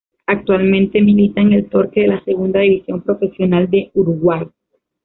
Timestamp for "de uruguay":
3.69-4.47